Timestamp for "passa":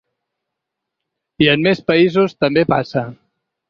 2.77-3.09